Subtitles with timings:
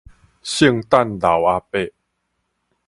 [0.03, 0.03] 聖
[0.81, 1.91] 誕老阿伯